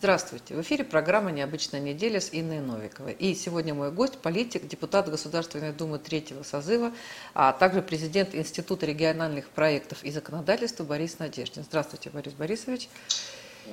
[0.00, 0.54] Здравствуйте!
[0.54, 3.14] В эфире программа «Необычная неделя» с Инной Новиковой.
[3.14, 6.92] И сегодня мой гость– политик, депутат Государственной Думы третьего созыва,
[7.34, 11.64] а также президент Института региональных проектов и законодательства Борис Надеждин.
[11.64, 12.88] Здравствуйте, Борис Борисович.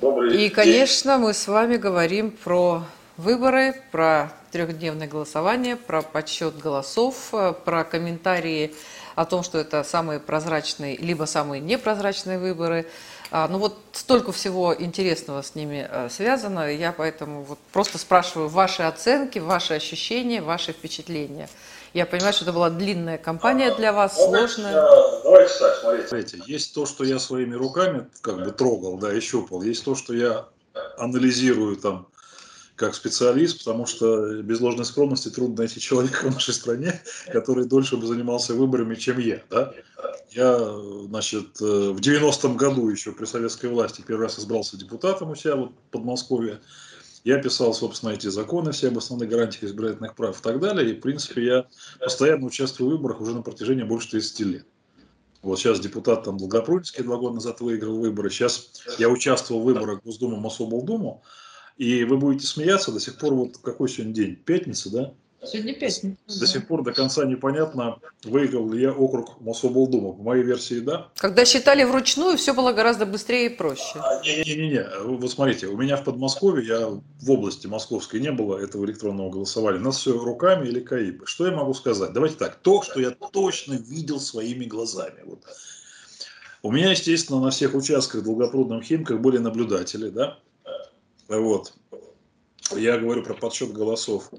[0.00, 0.40] Добрый день.
[0.40, 2.82] И, конечно, мы с вами говорим про
[3.16, 7.32] выборы, про трехдневное голосование, про подсчет голосов,
[7.64, 8.74] про комментарии
[9.14, 12.86] о том, что это самые прозрачные, либо самые непрозрачные выборы–
[13.48, 18.82] ну вот столько всего интересного с ними э, связано, я поэтому вот просто спрашиваю ваши
[18.82, 21.48] оценки, ваши ощущения, ваши впечатления.
[21.92, 24.74] Я понимаю, что это была длинная кампания для вас, ну, сложная.
[25.24, 26.08] Давайте так, смотрите.
[26.08, 26.42] смотрите.
[26.46, 29.62] Есть то, что я своими руками как бы трогал, да, и щупал.
[29.62, 30.46] Есть то, что я
[30.98, 32.06] анализирую там
[32.76, 37.00] как специалист, потому что без ложной скромности трудно найти человека в нашей стране,
[37.32, 39.42] который дольше бы занимался выборами, чем я.
[39.50, 39.72] Да?
[40.30, 40.58] Я,
[41.08, 45.56] значит, э, в 90-м году еще при советской власти первый раз избрался депутатом у себя
[45.56, 46.60] вот, в Подмосковье.
[47.24, 50.90] Я писал, собственно, эти законы, все об основных гарантиях избирательных прав и так далее.
[50.90, 51.66] И, в принципе, я
[51.98, 54.66] постоянно участвую в выборах уже на протяжении больше 30 лет.
[55.42, 58.30] Вот сейчас депутат там Долгопрудинский два года назад выиграл выборы.
[58.30, 61.22] Сейчас я участвовал в выборах Госдумы, Мособлдуму.
[61.76, 64.36] И вы будете смеяться до сих пор, вот какой сегодня день?
[64.36, 65.12] Пятница, да?
[65.44, 66.16] Сегодня пятница.
[66.40, 70.12] До сих пор до конца непонятно, выиграл ли я округ Мособлдума.
[70.12, 71.08] По моей версии, да.
[71.16, 73.96] Когда считали вручную, все было гораздо быстрее и проще.
[73.96, 78.84] А, Не-не-не, вот смотрите, у меня в Подмосковье, я в области московской не было этого
[78.86, 79.78] электронного голосования.
[79.78, 81.26] У нас все руками или КАИБы.
[81.26, 82.12] Что я могу сказать?
[82.12, 85.20] Давайте так, то, что я точно видел своими глазами.
[85.24, 85.44] Вот.
[86.62, 90.38] У меня, естественно, на всех участках долгопрудном Химках были наблюдатели, да,
[91.28, 91.74] вот.
[92.74, 94.30] Я говорю про подсчет голосов.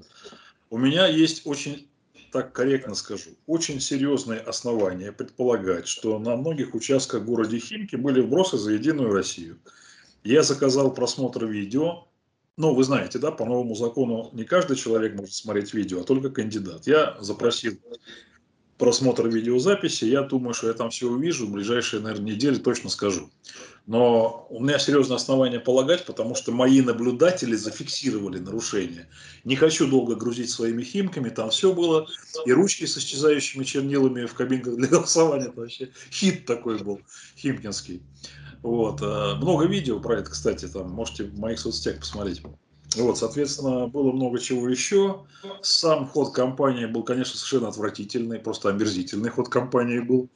[0.70, 1.88] У меня есть очень,
[2.30, 8.58] так корректно скажу, очень серьезные основания предполагать, что на многих участках города Химки были вбросы
[8.58, 9.58] за Единую Россию.
[10.24, 12.06] Я заказал просмотр видео.
[12.56, 16.28] Ну, вы знаете, да, по новому закону не каждый человек может смотреть видео, а только
[16.28, 16.86] кандидат.
[16.86, 17.78] Я запросил
[18.78, 23.28] просмотр видеозаписи, я думаю, что я там все увижу, в ближайшие, наверное, недели точно скажу.
[23.86, 29.08] Но у меня серьезное основание полагать, потому что мои наблюдатели зафиксировали нарушение.
[29.44, 32.06] Не хочу долго грузить своими химками, там все было.
[32.44, 35.46] И ручки с исчезающими чернилами в кабинках для голосования.
[35.46, 37.00] Это вообще хит такой был,
[37.36, 38.02] химкинский.
[38.62, 39.00] Вот.
[39.00, 42.42] Э, много видео про это, кстати, там можете в моих соцсетях посмотреть.
[42.96, 45.26] Вот, соответственно, было много чего еще.
[45.62, 50.28] Сам ход компании был, конечно, совершенно отвратительный, просто омерзительный ход компании был.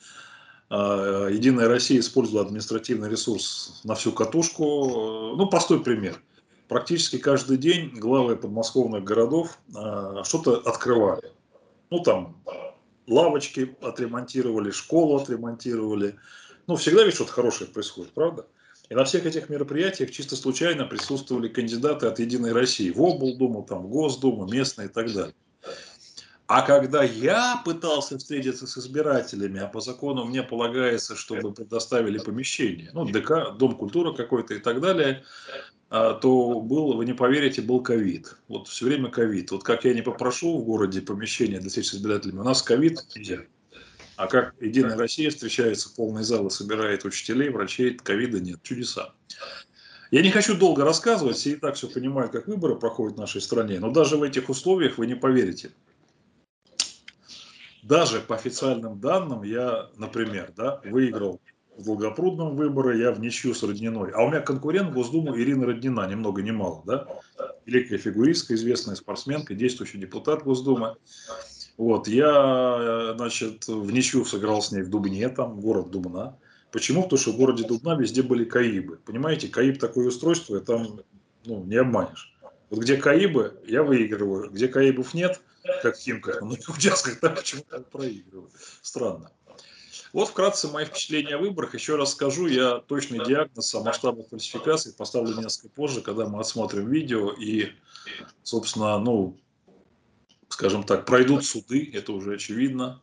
[0.69, 5.35] А, Единая Россия использовала административный ресурс на всю катушку.
[5.37, 6.21] Ну, простой пример.
[6.69, 11.31] Практически каждый день главы подмосковных городов а, что-то открывали.
[11.91, 12.37] Ну, там,
[13.07, 16.17] лавочки отремонтировали, школу отремонтировали.
[16.67, 18.47] Ну, всегда ведь что-то хорошее происходит, правда?
[18.89, 23.85] И на всех этих мероприятиях чисто случайно присутствовали кандидаты от «Единой России» в облдуму, там,
[23.85, 25.35] в Госдуму, местные и так далее.
[26.47, 32.91] А когда я пытался встретиться с избирателями, а по закону мне полагается, чтобы предоставили помещение,
[32.93, 35.25] ну, ДК, Дом культуры какой-то и так далее,
[35.89, 38.37] а, то был, вы не поверите, был ковид.
[38.49, 39.51] Вот все время ковид.
[39.51, 42.99] Вот как я не попрошу в городе помещение для встречи с избирателями, у нас ковид
[43.15, 43.39] нельзя.
[44.23, 48.63] А как Единая Россия встречается, полный зал и собирает учителей, врачей, ковида нет.
[48.63, 49.15] Чудеса.
[50.13, 53.41] Я не хочу долго рассказывать, все и так все понимают, как выборы проходят в нашей
[53.41, 55.73] стране, но даже в этих условиях вы не поверите.
[57.83, 61.41] Даже по официальным данным я, например, да, выиграл
[61.77, 64.13] в Долгопрудном выборы, я в ничью с Родниной.
[64.13, 67.09] А у меня конкурент в Госдуму Ирина Роднина, ни много ни мало, да?
[67.67, 70.95] Великая фигуристка, известная спортсменка, действующий депутат Госдумы.
[71.79, 76.37] Вот, я, значит, в ничью сыграл с ней в Дубне, там, город Дубна.
[76.71, 77.03] Почему?
[77.03, 78.99] Потому что в городе Дубна везде были КАИБы.
[79.05, 81.01] Понимаете, КАИБ такое устройство, и там
[81.45, 82.35] ну, не обманешь.
[82.71, 84.51] Вот где КАИБы, я выигрываю.
[84.51, 85.41] Где КАИБов нет,
[85.83, 88.51] как в Химках, на многих участках, там почему-то проигрываю.
[88.81, 89.31] Странно.
[90.13, 91.75] Вот вкратце мои впечатления о выборах.
[91.75, 96.91] Еще раз скажу, я точный диагноз о масштабах фальсификации поставлю несколько позже, когда мы отсмотрим
[96.91, 97.73] видео и,
[98.43, 99.39] собственно, ну,
[100.53, 103.01] скажем так, пройдут суды, это уже очевидно.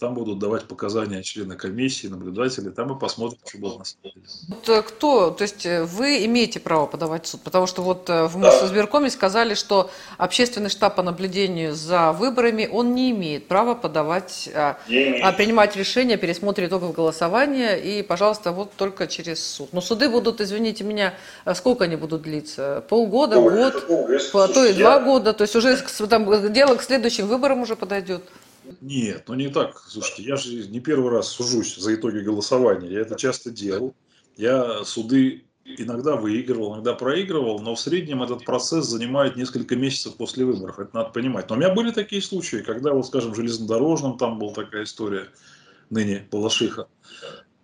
[0.00, 4.26] Там будут давать показания члены комиссии, наблюдатели, там мы посмотрим, что было на самом деле.
[4.48, 8.08] Вот э, кто, то есть э, вы имеете право подавать в суд, потому что вот
[8.08, 13.74] э, в Мосизбиркоме сказали, что общественный штаб по наблюдению за выборами, он не имеет права
[13.74, 14.78] подавать, а,
[15.22, 19.68] а принимать решения о пересмотре итогов голосования, и, пожалуйста, вот только через суд.
[19.74, 21.12] Но суды будут, извините меня,
[21.54, 22.82] сколько они будут длиться?
[22.88, 23.86] Полгода, ну, год,
[24.54, 25.76] то и два года, то есть уже
[26.08, 28.22] там, дело к следующим выборам уже подойдет.
[28.80, 29.78] Нет, ну не так.
[29.86, 32.90] Слушайте, я же не первый раз сужусь за итоги голосования.
[32.90, 33.94] Я это часто делал.
[34.36, 40.44] Я суды иногда выигрывал, иногда проигрывал, но в среднем этот процесс занимает несколько месяцев после
[40.44, 41.48] выборов, это надо понимать.
[41.48, 45.28] Но у меня были такие случаи, когда, вот, скажем, в железнодорожном там была такая история,
[45.90, 46.88] ныне Балашиха,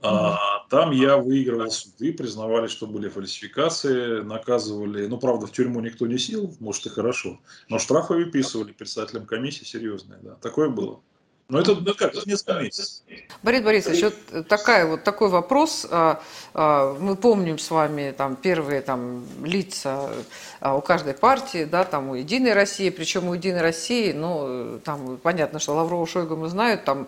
[0.02, 5.06] а, там я выигрывал суды, признавали, что были фальсификации, наказывали.
[5.06, 7.40] Ну, правда, в тюрьму никто не сел, может и хорошо.
[7.68, 10.18] Но штрафы выписывали председателям комиссии серьезные.
[10.22, 10.34] Да.
[10.36, 11.00] Такое было.
[11.48, 13.02] Но это ну, как, это несколько месяцев.
[13.44, 15.86] Борис Борисович, вот, такая, вот такой вопрос.
[15.88, 16.20] А,
[16.54, 20.10] а, мы помним с вами там, первые там, лица
[20.58, 25.18] а, у каждой партии, да, там у Единой России, причем у Единой России, ну, там
[25.18, 27.06] понятно, что Лаврова Шойгу мы знают, там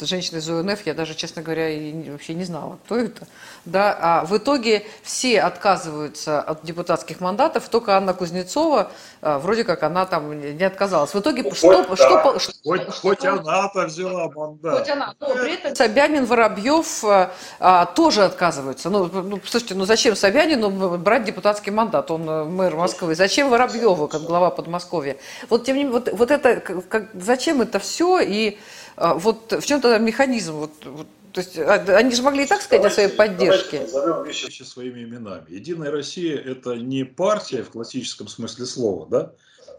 [0.00, 3.26] женщины из УНФ, я даже, честно говоря, и вообще не знала, кто это.
[3.66, 8.90] Да, а в итоге все отказываются от депутатских мандатов, только Анна Кузнецова,
[9.20, 11.12] вроде как она там не отказалась.
[11.12, 12.38] В итоге ну, что, хоть, что, да.
[12.38, 14.78] что, хоть, что, хоть что, она-то взяла мандат.
[14.78, 18.90] Хоть она, но при этом Собянин, Воробьев а, а, тоже отказываются.
[18.90, 22.10] Ну, ну, слушайте, ну зачем Собянину брать депутатский мандат?
[22.10, 23.14] Он э, мэр Москвы.
[23.14, 25.16] Зачем Воробьеву, как глава Подмосковья?
[25.48, 28.20] Вот тем не менее, вот, вот это, как, зачем это все?
[28.20, 28.58] И
[28.96, 30.54] а, вот в чем тогда механизм?
[30.54, 33.80] Вот, вот, то есть а, они же могли и так сказать давайте, о своей поддержке.
[33.80, 35.44] Назовем вещи своими именами.
[35.48, 39.32] Единая Россия– это не партия в классическом смысле слова, да,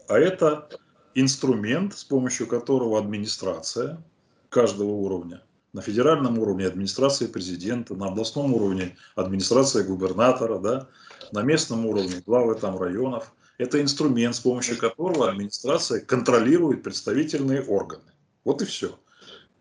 [0.08, 0.68] а это
[1.14, 4.02] инструмент, с помощью которого администрация
[4.48, 10.88] каждого уровня, на федеральном уровне администрация президента, на областном уровне администрация губернатора, да,
[11.32, 18.12] на местном уровне главы там районов, это инструмент, с помощью которого администрация контролирует представительные органы.
[18.44, 18.98] Вот и все.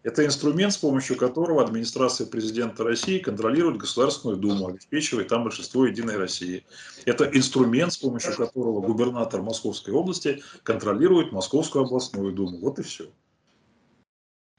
[0.04, 6.18] Это инструмент, с помощью которого администрация президента России контролирует Государственную Думу, обеспечивает там большинство Единой
[6.18, 6.66] России.
[7.06, 12.60] Это инструмент, с помощью которого губернатор Московской области контролирует Московскую областную Думу.
[12.60, 13.06] Вот и все.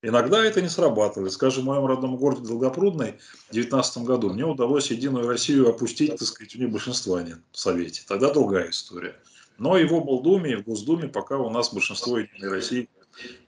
[0.01, 1.33] Иногда это не срабатывает.
[1.33, 3.19] Скажем, в моем родном городе Долгопрудной
[3.49, 7.59] в 2019 году мне удалось Единую Россию опустить, так сказать, у них большинства нет в
[7.59, 8.03] Совете.
[8.07, 9.17] Тогда другая история.
[9.59, 12.89] Но его в Молдуме и в Госдуме пока у нас большинство Единой России,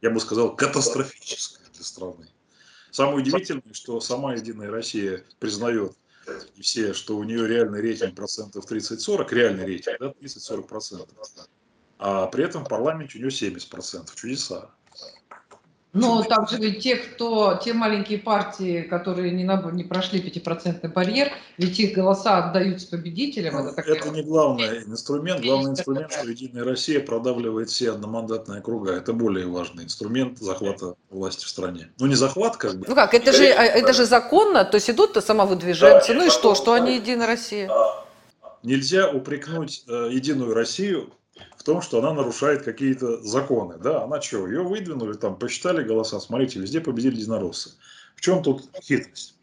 [0.00, 2.28] я бы сказал, катастрофическое для страны.
[2.90, 5.92] Самое удивительное, что сама Единая Россия признает
[6.56, 11.08] и все, что у нее реальный рейтинг процентов 30-40, реальный рейтинг, да, 30-40 процентов.
[11.98, 14.16] А при этом в парламенте у нее 70 процентов.
[14.16, 14.70] Чудеса.
[15.96, 21.30] Но также ведь те, кто, те маленькие партии, которые не, на, не прошли 5% барьер,
[21.56, 23.54] ведь их голоса отдаются победителям.
[23.54, 25.42] Ну, это, это не главный инструмент.
[25.42, 28.92] Главный инструмент, что Единая Россия продавливает все одномандатные округа.
[28.92, 31.90] Это более важный инструмент захвата власти в стране.
[31.98, 32.86] Ну, не захват, как бы.
[32.88, 36.12] Ну как, это же, это же законно, то есть идут-то самовыдвиженцы.
[36.12, 37.70] Да, ну и что, что они Единая Россия?
[38.62, 41.12] Нельзя упрекнуть э, Единую Россию
[41.66, 43.76] том, что она нарушает какие-то законы.
[43.76, 47.72] Да, она что, ее выдвинули, там, посчитали голоса, смотрите, везде победили единороссы.
[48.14, 49.36] В чем тут хитрость?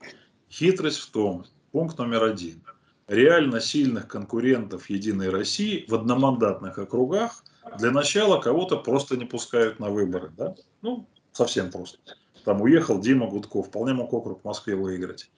[0.50, 2.64] Хитрость в том, пункт номер один.
[3.08, 7.44] Реально сильных конкурентов Единой России в одномандатных округах
[7.78, 10.32] для начала кого-то просто не пускают на выборы.
[10.38, 10.56] Да?
[10.82, 11.98] Ну, совсем просто.
[12.46, 15.30] Там уехал Дима Гудков, вполне мог округ в Москве выиграть.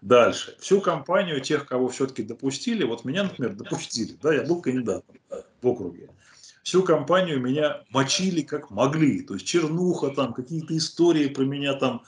[0.00, 0.56] Дальше.
[0.60, 5.16] Всю компанию тех, кого все-таки допустили, вот меня, например, допустили, да, я был кандидатом
[5.62, 6.10] в округе
[6.66, 9.22] всю компанию меня мочили как могли.
[9.22, 12.02] То есть чернуха там, какие-то истории про меня там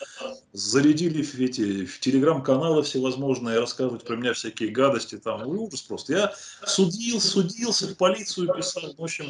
[0.52, 5.46] зарядили в, эти, в телеграм-каналы всевозможные, рассказывать про меня всякие гадости там.
[5.46, 6.12] Ужас просто.
[6.12, 6.32] Я
[6.66, 8.92] судил, судился, в полицию писал.
[8.98, 9.26] В общем,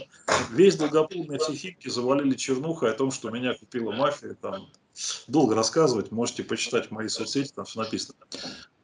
[0.50, 4.32] весь долгопольный психики завалили чернухой о том, что меня купила мафия.
[4.32, 4.70] Там
[5.26, 8.18] долго рассказывать, можете почитать моей соцсети, там все написано.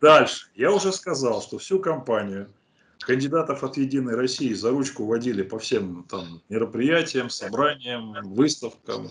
[0.00, 0.48] Дальше.
[0.54, 2.52] Я уже сказал, что всю компанию
[3.00, 9.10] кандидатов от «Единой России» за ручку водили по всем там мероприятиям, собраниям, выставкам,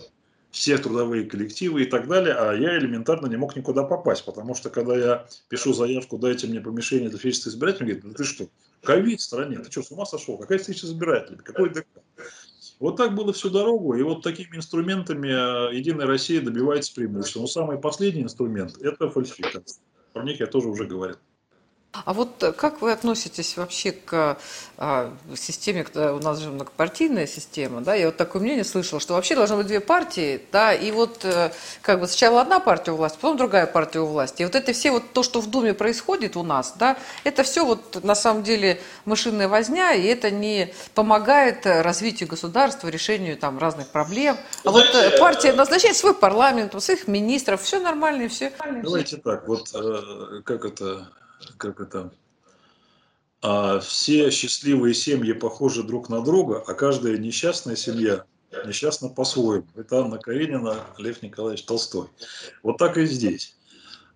[0.50, 4.70] все трудовые коллективы и так далее, а я элементарно не мог никуда попасть, потому что
[4.70, 8.48] когда я пишу заявку, дайте мне помещение для встречи с избирателями, говорит, ну ты что,
[8.82, 11.86] ковид в стране, ты что, с ума сошел, какая встреча с избирателями, какой ДК?
[12.80, 17.40] Вот так было всю дорогу, и вот такими инструментами э, Единая Россия добивается преимущества.
[17.40, 19.82] Но самый последний инструмент– это фальсификация.
[20.12, 21.16] Про них я тоже уже говорил.
[22.04, 24.36] А вот э, как вы относитесь вообще к
[24.76, 29.14] а, системе, когда у нас же многопартийная система, да, я вот такое мнение слышала, что
[29.14, 32.96] вообще должны быть две партии, да, и вот э, как бы сначала одна партия у
[32.96, 34.42] власти, потом другая партия у власти.
[34.42, 37.64] И вот это все вот то, что в Думе происходит у нас, да, это все
[37.64, 43.88] вот на самом деле мышиная возня, и это не помогает развитию государства, решению там разных
[43.88, 44.36] проблем.
[44.64, 48.52] А вот э, партия назначает свой парламент, своих министров, все нормально, все.
[48.82, 49.70] Давайте так, вот
[50.44, 51.06] как это
[51.56, 52.12] как это,
[53.42, 58.24] а все счастливые семьи похожи друг на друга, а каждая несчастная семья
[58.66, 59.66] несчастна по-своему.
[59.74, 62.08] Это Анна Каренина, Лев Николаевич Толстой.
[62.62, 63.56] Вот так и здесь.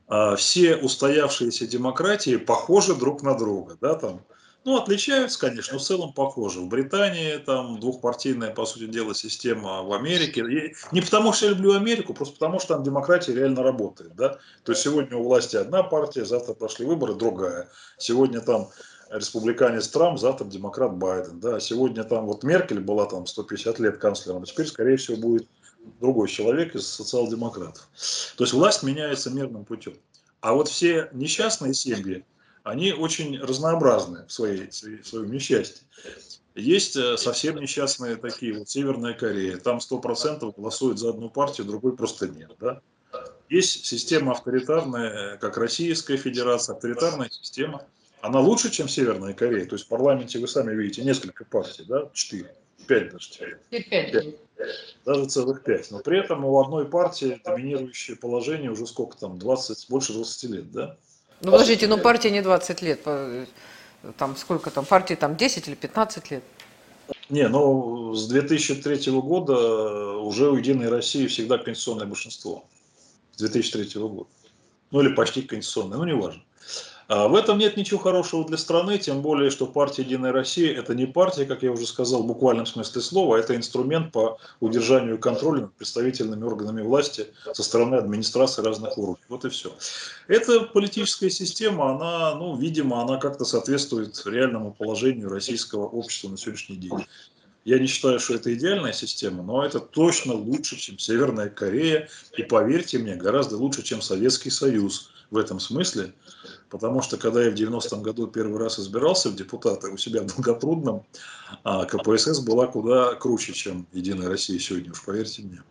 [0.08, 4.24] а, все устоявшиеся демократии похожи друг на друга, да, там,
[4.68, 6.60] ну, отличаются, конечно, но в целом похожи.
[6.60, 10.42] В Британии там двухпартийная, по сути дела, система в Америке.
[10.42, 14.38] И не потому, что я люблю Америку, просто потому, что там демократия реально работает, да.
[14.64, 17.70] То есть сегодня у власти одна партия, завтра прошли выборы, другая.
[17.96, 18.68] Сегодня там
[19.10, 21.60] республиканец Трамп, завтра демократ Байден, да.
[21.60, 25.48] Сегодня там вот Меркель была там 150 лет канцлером, а теперь, скорее всего, будет
[25.98, 27.88] другой человек из социал-демократов.
[28.36, 29.94] То есть власть меняется мирным путем.
[30.42, 32.22] А вот все несчастные семьи,
[32.68, 35.86] они очень разнообразны в, своей, в своем несчастье.
[36.54, 41.96] Есть э, совсем несчастные такие, вот Северная Корея, там 100% голосуют за одну партию, другой
[41.96, 42.50] просто нет.
[42.60, 42.80] Да?
[43.48, 47.86] Есть система авторитарная, э, как Российская Федерация, авторитарная система.
[48.20, 49.64] Она лучше, чем Северная Корея.
[49.66, 52.52] То есть в парламенте вы сами видите несколько партий, да, четыре,
[52.86, 53.58] пять даже.
[53.70, 54.36] Пять
[55.04, 55.90] даже целых пять.
[55.92, 60.72] Но при этом у одной партии доминирующее положение уже сколько там, 20, больше 20 лет,
[60.72, 60.96] да?
[61.40, 63.00] Ну, подождите, ну партия не 20 лет,
[64.16, 66.42] там сколько там, партии там 10 или 15 лет?
[67.30, 72.64] Не, ну с 2003 года уже у Единой России всегда конституционное большинство.
[73.34, 74.28] С 2003 года.
[74.90, 76.42] Ну или почти конституционное, ну не важно.
[76.42, 80.94] А в этом нет ничего хорошего для страны, тем более, что партия «Единая Россия»– это
[80.94, 85.18] не партия, как я уже сказал, в буквальном смысле слова, а это инструмент по удержанию
[85.18, 89.24] контроля над представительными органами власти со стороны администрации разных уровней.
[89.30, 89.72] Вот и все.
[90.26, 96.76] Эта политическая система, она, ну, видимо, она как-то соответствует реальному положению российского общества на сегодняшний
[96.76, 97.06] день.
[97.64, 102.42] Я не считаю, что это идеальная система, но это точно лучше, чем Северная Корея, и
[102.42, 106.14] поверьте мне, гораздо лучше, чем Советский Союз в этом смысле,
[106.70, 110.26] потому что когда я в 90-м году первый раз избирался в депутаты у себя в
[110.26, 111.04] Долгопрудном,
[111.64, 115.62] а КПСС была куда круче, чем Единая Россия сегодня, уж поверьте мне.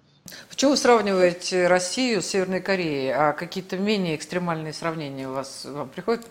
[0.50, 3.14] Почему вы сравниваете Россию с Северной Кореей?
[3.14, 6.26] А какие-то менее экстремальные сравнения у вас вам приходят?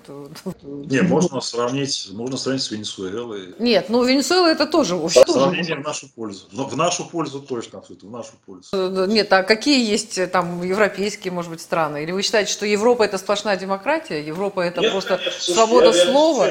[0.62, 3.54] Не, можно сравнить, можно сравнить с Венесуэлой.
[3.58, 4.96] Нет, ну Венесуэла это тоже.
[5.08, 6.46] Сравнение в нашу пользу.
[6.52, 8.68] Но в нашу пользу точно, в нашу пользу.
[8.72, 12.02] Э, нет, а какие есть э, там европейские, может быть, страны?
[12.02, 14.24] Или вы считаете, что Европа это сплошная демократия?
[14.24, 16.48] Европа это Нет, просто конечно, свобода слова?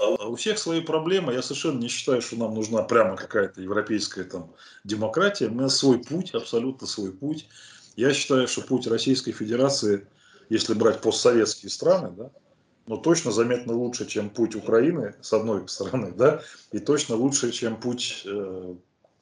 [0.00, 1.32] А у всех свои проблемы.
[1.32, 4.50] Я совершенно не считаю, что нам нужна прямо какая-то европейская там
[4.84, 5.48] демократия.
[5.48, 7.48] Мы свой путь абсолютно абсолютно свой путь.
[7.96, 10.06] Я считаю, что путь Российской Федерации,
[10.50, 12.30] если брать постсоветские страны, да,
[12.86, 17.76] но точно заметно лучше, чем путь Украины, с одной стороны, да, и точно лучше, чем
[17.80, 18.74] путь э,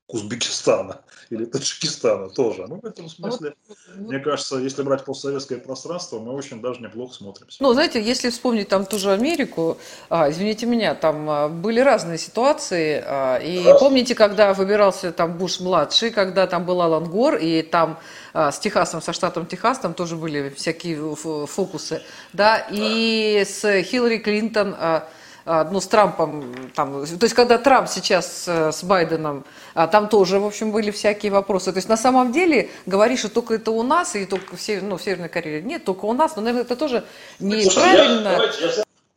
[0.09, 2.67] Узбекистана или Таджикистана тоже.
[2.69, 3.55] Ну, в этом смысле,
[3.97, 7.61] мне кажется, если брать постсоветское пространство, мы очень даже неплохо смотримся.
[7.61, 12.19] Ну, знаете, если вспомнить там ту же Америку, а, извините меня, там а, были разные
[12.19, 13.03] ситуации.
[13.05, 13.81] А, и Раз.
[13.81, 17.99] помните, когда выбирался там Буш-младший, когда там был Алан Гор, и там
[18.33, 22.01] а, с Техасом, со штатом Техас, там тоже были всякие фокусы,
[22.33, 24.77] да, и с Хиллари Клинтон...
[24.79, 25.09] А,
[25.47, 30.41] ну, с Трампом, там, то есть, когда Трамп сейчас э, с Байденом, а, там тоже,
[30.41, 31.73] в общем, были всякие вопросы.
[31.73, 34.83] То есть, на самом деле, говоришь, что только это у нас, и только в, Север,
[34.83, 35.63] ну, в Северной Корее.
[35.63, 37.05] Нет, только у нас, но, наверное, это тоже
[37.39, 38.41] неправильно.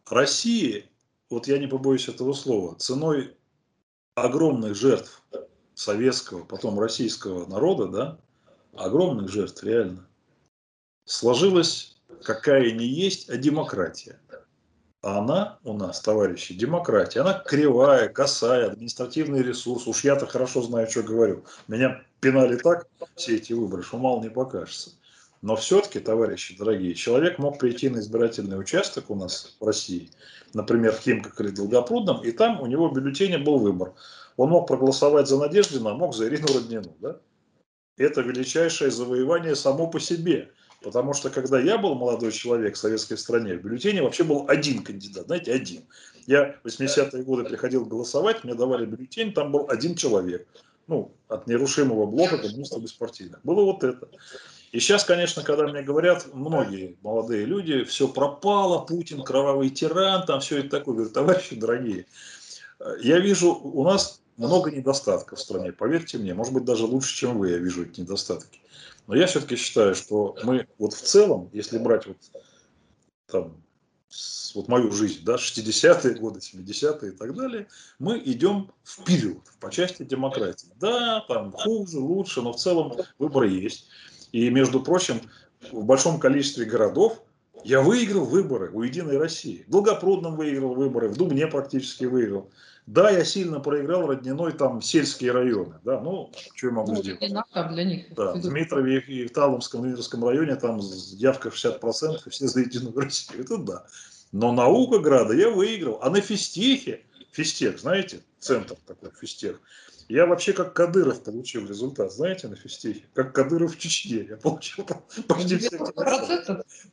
[0.10, 0.86] России,
[1.30, 3.36] вот я не побоюсь этого слова, ценой
[4.16, 5.24] огромных жертв
[5.74, 8.18] советского, потом российского народа, да,
[8.76, 10.08] огромных жертв, реально,
[11.06, 14.20] сложилась какая не есть, а демократия.
[15.02, 17.22] А она у нас, товарищи, демократия.
[17.22, 19.88] Она кривая, косая, административный ресурс.
[19.88, 21.46] Уж я-то хорошо знаю, что говорю.
[21.70, 24.92] Меня пинали так, все эти выборы, что мало не покажется.
[25.42, 30.12] Но все-таки, товарищи дорогие, человек мог прийти на избирательный участок у нас в России,
[30.54, 33.94] например, в Химках или Долгопрудном, и там у него в бюллетене был выбор.
[34.36, 36.94] Он мог проголосовать за Надеждина, а мог за Ирину Роднину.
[37.00, 37.22] Да?
[37.98, 40.52] Это величайшее завоевание само по себе.
[40.82, 44.84] Потому что когда я был молодой человек в советской стране, в бюллетене вообще был один
[44.84, 45.84] кандидат, знаете, один.
[46.26, 50.48] Я в 80-е годы приходил голосовать, мне давали бюллетень, там был один человек.
[50.88, 53.40] Ну, от нерушимого блока коммунистов беспартийных.
[53.44, 54.08] Было вот это.
[54.72, 60.40] И сейчас, конечно, когда мне говорят, многие молодые люди, все пропало, Путин кровавый тиран, там
[60.40, 60.96] все это такое.
[60.96, 62.06] Говорю, товарищи дорогие,
[63.02, 67.38] я вижу, у нас много недостатков в стране, поверьте мне, может быть, даже лучше, чем
[67.38, 68.60] вы, я вижу эти недостатки.
[69.10, 72.18] Но я все-таки считаю, что мы вот в целом, если брать вот
[73.26, 73.60] там
[74.54, 80.04] вот мою жизнь, да, 60-е годы, 70-е и так далее, мы идем вперед по части
[80.04, 80.68] демократии.
[80.80, 83.88] Да, там хуже, лучше, но в целом выборы есть.
[84.32, 85.22] И, между прочим,
[85.72, 87.24] в большом количестве городов
[87.64, 89.64] я выиграл выборы у Единой России.
[89.68, 92.50] В Долгопрудном выиграл выборы, в Дубне практически выиграл.
[92.90, 97.22] Да, я сильно проиграл родниной там сельские районы, да, ну, что я могу ну, сделать?
[97.22, 98.12] Не надо для них.
[98.16, 102.96] Да, в Дмитрове и в Таломском, Дмитровском районе там явка 60%, и все за Единую
[102.96, 103.86] Россию, это да.
[104.32, 107.02] Но наука Града я выиграл, а на физтехе,
[107.32, 109.62] физтех, знаете, центр такой, физтех,
[110.10, 113.04] я вообще как Кадыров получил результат, знаете, на физтехе.
[113.14, 114.26] Как Кадыров в Чечне.
[114.28, 114.86] Я получил
[115.28, 115.78] почти все.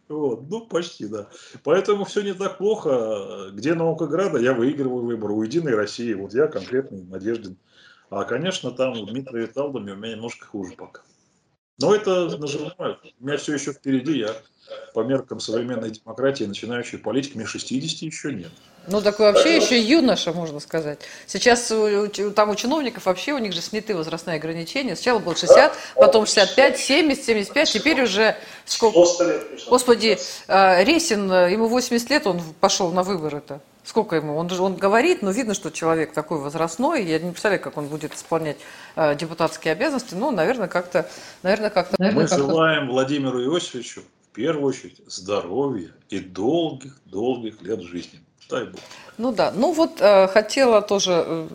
[0.08, 1.28] Вот, ну, почти, да.
[1.64, 3.50] Поэтому все не так плохо.
[3.52, 5.30] Где наука Града, я выигрываю выбор.
[5.30, 7.56] У Единой России, вот я конкретный Надеждин.
[8.10, 11.00] А, конечно, там у Дмитрия Виталдами у меня немножко хуже пока.
[11.78, 13.00] Но это нажимают.
[13.20, 14.18] У меня все еще впереди.
[14.18, 14.34] Я
[14.94, 18.50] по меркам современной демократии начинающий политик, мне 60 еще нет.
[18.88, 21.00] Ну, такой вообще еще юноша, можно сказать.
[21.26, 21.72] Сейчас
[22.34, 24.94] там у чиновников вообще у них же сняты возрастные ограничения.
[24.94, 28.98] Сначала было 60, потом 65, 70, 75, теперь уже сколько?
[29.68, 33.60] Господи, а, Ресин, ему 80 лет, он пошел на выборы-то.
[33.86, 34.36] Сколько ему?
[34.36, 37.04] Он, он говорит, но видно, что человек такой возрастной.
[37.04, 38.56] Я не представляю, как он будет исполнять
[38.96, 40.14] э, депутатские обязанности.
[40.14, 41.08] Ну, наверное, как-то...
[41.44, 48.18] Наверное, как-то Мы как желаем Владимиру Иосифовичу в первую очередь здоровья и долгих-долгих лет жизни.
[48.50, 48.80] Дай Бог.
[49.18, 51.48] Ну да, ну вот э, хотела тоже э,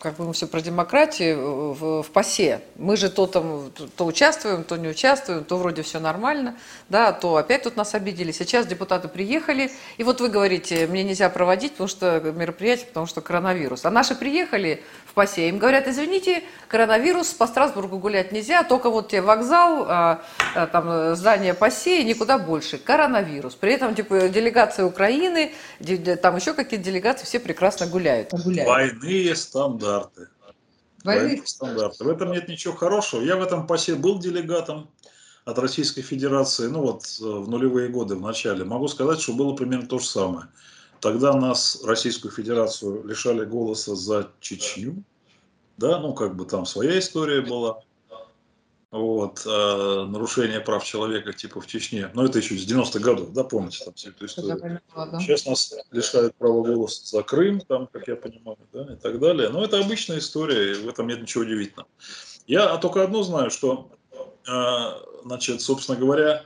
[0.00, 2.60] как бы мы все про демократию э, в, в ПАСЕ.
[2.76, 6.56] Мы же то там то участвуем, то не участвуем, то вроде все нормально,
[6.88, 8.32] да, то опять тут нас обидели.
[8.32, 13.20] Сейчас депутаты приехали, и вот вы говорите, мне нельзя проводить, потому что мероприятие, потому что
[13.20, 13.84] коронавирус.
[13.84, 19.08] А наши приехали в ПАСЕ, им говорят, извините, коронавирус, по Страсбургу гулять нельзя, только вот
[19.08, 20.22] тебе вокзал, а,
[20.54, 22.78] а, там здание ПАСЕ и никуда больше.
[22.78, 23.54] Коронавирус.
[23.54, 25.52] При этом типа делегация Украины,
[26.22, 28.30] там еще какие-то делегации, все прекрасно гуляют.
[28.32, 28.98] гуляют.
[28.98, 29.34] Двойные
[29.74, 30.28] стандарты.
[31.02, 32.04] Двойные стандарты.
[32.04, 33.22] В этом нет ничего хорошего.
[33.22, 34.90] Я в этом ПАСЕ был делегатом
[35.44, 38.64] от Российской Федерации, ну вот э, в нулевые годы в начале.
[38.64, 40.46] Могу сказать, что было примерно то же самое.
[41.00, 45.04] Тогда нас, Российскую Федерацию, лишали голоса за Чечню.
[45.76, 47.80] Да, ну как бы там своя история была.
[48.94, 52.12] Вот, э, нарушение прав человека типа в Чечне.
[52.14, 54.80] Но это еще с 90-х годов, да, помните там всю эту историю.
[55.18, 59.48] Сейчас нас лишают права голоса за Крым, там, как я понимаю, да, и так далее.
[59.48, 61.88] Но это обычная история, и в этом нет ничего удивительного.
[62.46, 63.90] Я только одно знаю, что,
[64.46, 64.52] э,
[65.24, 66.44] значит, собственно говоря,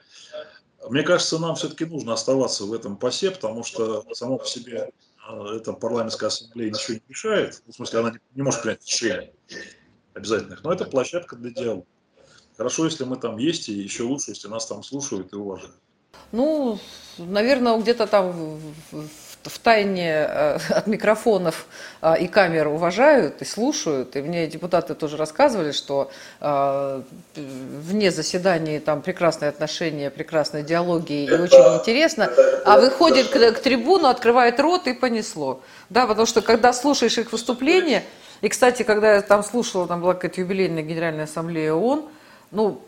[0.88, 5.54] мне кажется, нам все-таки нужно оставаться в этом ПАСЕ, потому что само по себе а,
[5.54, 7.62] эта парламентская ассамблея ничего не решает.
[7.66, 9.32] В смысле, она не может принять решений
[10.14, 11.84] обязательных, но это площадка для диалога.
[12.58, 15.74] Хорошо, если мы там есть, и еще лучше, если нас там слушают и уважают.
[16.32, 16.78] Ну,
[17.16, 18.60] наверное, где-то там
[19.44, 21.66] в тайне э, от микрофонов
[22.02, 24.16] э, и камер уважают и слушают.
[24.16, 27.02] И мне депутаты тоже рассказывали, что э,
[27.36, 32.28] вне заседаний там прекрасные отношения, прекрасные диалоги и очень интересно.
[32.64, 35.60] А выходит к, к трибуну, открывает рот и понесло.
[35.90, 38.02] Да, потому что когда слушаешь их выступления,
[38.40, 42.08] и, кстати, когда я там слушала, там была какая-то юбилейная генеральная ассамблея ООН,
[42.50, 42.80] ну,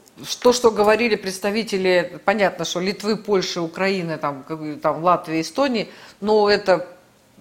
[0.42, 4.44] то, что говорили представители, понятно, что Литвы, Польши, Украины, там,
[4.82, 6.86] там Латвии, Эстонии, но это,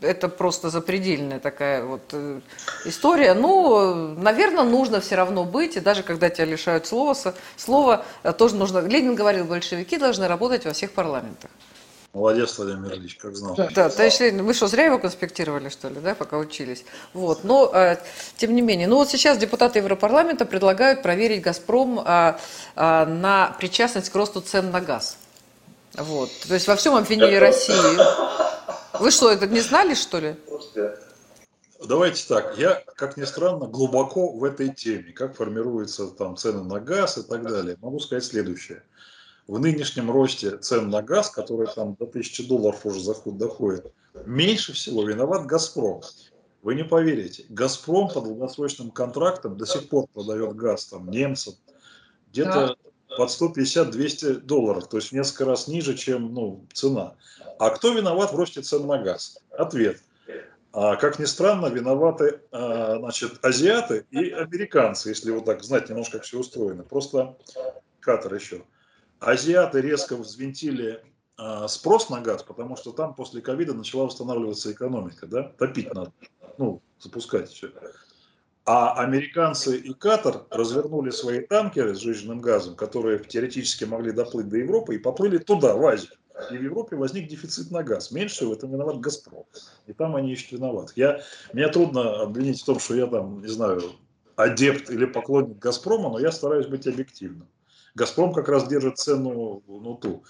[0.01, 2.41] это просто запредельная такая вот э,
[2.85, 3.33] история.
[3.33, 7.15] Ну, наверное, нужно все равно быть, и даже когда тебя лишают слова,
[7.57, 8.79] слова э, тоже нужно...
[8.79, 11.51] Ленин говорил, большевики должны работать во всех парламентах.
[12.13, 13.55] Молодец, Владимир Ильич, как знал.
[13.55, 16.83] Да, да товарищ Ленин, вы что, зря его конспектировали, что ли, да, пока учились?
[17.13, 17.97] Вот, но, э,
[18.35, 22.35] тем не менее, ну вот сейчас депутаты Европарламента предлагают проверить «Газпром» э,
[22.75, 25.17] э, на причастность к росту цен на газ.
[25.93, 27.99] Вот, то есть во всем обвинили Россию.
[28.99, 30.35] Вы что, это не знали, что ли?
[31.87, 36.79] Давайте так, я, как ни странно, глубоко в этой теме, как формируются там цены на
[36.79, 37.77] газ и так далее.
[37.79, 38.81] Могу сказать следующее–
[39.49, 43.91] в нынешнем росте цен на газ, который там до 1000 долларов уже заход доходит,
[44.25, 46.03] меньше всего виноват «Газпром».
[46.61, 51.55] Вы не поверите, «Газпром» по долгосрочным контрактам до сих пор продает газ там немцам
[52.31, 52.77] где-то
[53.09, 53.15] да.
[53.17, 57.15] под 150-200 долларов, то есть в несколько раз ниже, чем ну, цена.
[57.57, 59.39] А кто виноват в росте цен на газ?
[59.49, 59.99] Ответ.
[60.73, 66.17] А, как ни странно, виноваты а, значит, азиаты и американцы, если вот так знать немножко,
[66.17, 66.83] как все устроено.
[66.83, 67.35] Просто
[67.99, 68.61] Катар еще
[69.19, 71.03] азиаты резко взвинтили
[71.37, 76.11] э, спрос на газ, потому что там после ковида начала восстанавливаться экономика, да, топить надо,
[76.57, 77.69] ну, запускать все.
[78.65, 84.57] А американцы и Катар развернули свои танкеры с жиженным газом, которые теоретически могли доплыть до
[84.57, 86.11] Европы, и поплыли туда, в Азию.
[86.51, 88.11] И в Европе возник дефицит на газ.
[88.11, 89.45] Меньше в этом виноват Газпром.
[89.87, 90.93] И там они ищут виноват.
[90.95, 93.81] Я, мне трудно обвинить в том, что я там, не знаю,
[94.35, 97.47] адепт или поклонник Газпрома, но я стараюсь быть объективным.
[97.95, 100.23] Газпром как раз держит цену ну, ту.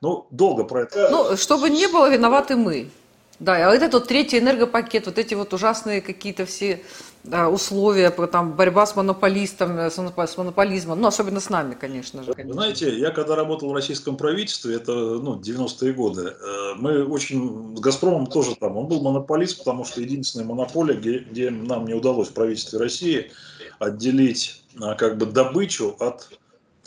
[0.00, 1.08] Ну, долго про это.
[1.10, 2.90] Ну, чтобы не было, виноваты мы.
[3.38, 6.82] Да, а вот этот вот третий энергопакет, вот эти вот ужасные какие-то все
[7.22, 12.32] да, условия, там, борьба с монополистом, э, с монополизмом, ну, особенно с нами, конечно же.
[12.32, 12.48] Конечно.
[12.48, 17.76] Вы знаете, я когда работал в российском правительстве, это, ну, 90-е годы, э, мы очень,
[17.76, 21.94] с «Газпромом» тоже там, он был монополист, потому что единственная монополия, где, где нам не
[21.94, 23.30] удалось в правительстве России
[23.78, 26.28] отделить, а, как бы, добычу от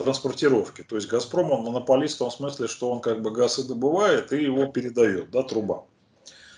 [0.04, 0.84] транспортировки.
[0.84, 4.34] То есть «Газпром», он монополист в том смысле, что он как бы газ и добывает,
[4.34, 5.86] и его передает, да, труба.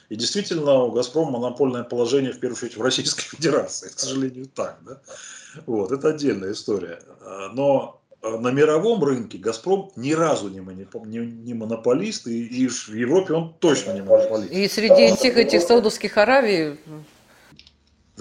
[0.10, 3.90] И действительно, у «Газпрома» монопольное положение, в первую очередь, в Российской Федерации.
[3.90, 4.80] К сожалению, так.
[4.86, 5.02] Да?
[5.66, 7.00] Вот, это отдельная история.
[7.54, 13.34] Но на мировом рынке «Газпром» ни разу не, не, не монополист, и, и в Европе
[13.34, 14.52] он точно не монополист.
[14.52, 16.78] И среди всех этих Саудовских Аравий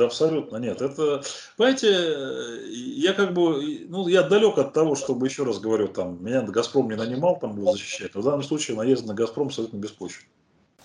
[0.00, 0.80] да, абсолютно нет.
[0.80, 1.22] Это,
[1.56, 6.40] понимаете, я как бы, ну, я далек от того, чтобы, еще раз говорю, там, меня
[6.42, 8.14] Газпром не нанимал, там, его защищать.
[8.14, 10.24] Но в данном случае наезд на Газпром абсолютно беспочвен.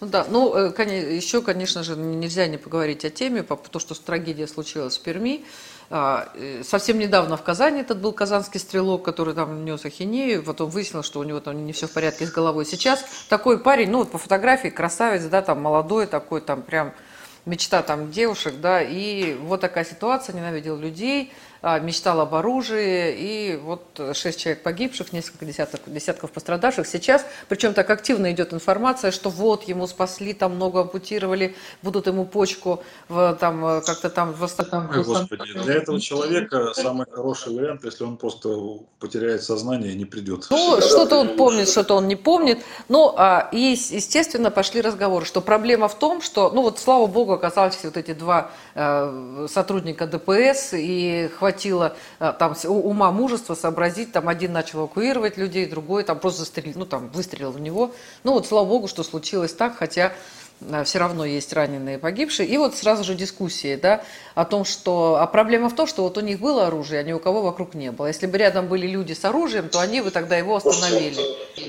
[0.01, 4.47] Ну да, ну э, еще, конечно же, нельзя не поговорить о теме, то, что трагедия
[4.47, 5.45] случилась в Перми.
[5.89, 10.69] А, э, совсем недавно в Казани этот был казанский стрелок, который там нес ахинею, потом
[10.69, 12.65] выяснилось, что у него там не все в порядке с головой.
[12.65, 16.93] Сейчас такой парень, ну вот по фотографии красавец, да, там молодой такой, там прям
[17.45, 21.31] мечта там девушек, да, и вот такая ситуация, ненавидел людей,
[21.82, 26.86] мечтал об оружии, и вот шесть человек погибших, несколько десятков, десятков пострадавших.
[26.86, 32.25] Сейчас, причем так активно идет информация, что вот ему спасли, там много ампутировали, будут ему
[32.25, 37.56] почку в, там э, как-то там в там, Ой, Господи, для этого человека самый хороший
[37.56, 38.49] вариант, если он просто
[38.99, 40.45] потеряет сознание и не придет.
[40.51, 42.60] Ну, что-то он помнит, что-то он не помнит.
[42.89, 47.34] Ну, а, и, естественно, пошли разговоры, что проблема в том, что, ну вот, слава богу,
[47.34, 54.12] оказались вот эти два э, сотрудника ДПС, и хватит хватило э, там ума, мужества сообразить,
[54.12, 57.91] там один начал эвакуировать людей, другой там просто застрелил, ну там выстрелил в него.
[58.24, 60.12] Ну вот слава богу, что случилось так, хотя
[60.60, 62.48] э, все равно есть раненые и погибшие.
[62.48, 64.04] И вот сразу же дискуссии, да,
[64.36, 65.18] о том, что...
[65.22, 67.74] А проблема в том, что вот у них было оружие, а ни у кого вокруг
[67.74, 68.08] не было.
[68.08, 71.22] Если бы рядом были люди с оружием, то они бы тогда его остановили.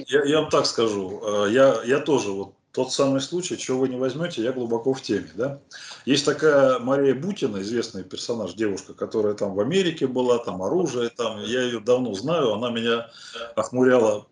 [0.08, 1.20] Я, я вам так скажу.
[1.22, 5.00] Э, я, я тоже вот тот самый случай, чего вы не возьмете, я глубоко в
[5.00, 5.30] теме.
[5.34, 5.60] Да?
[6.04, 11.40] Есть такая Мария Бутина, известный персонаж, девушка, которая там в Америке была, там оружие, там,
[11.40, 13.08] я ее давно знаю, она меня
[13.54, 14.26] охмуряла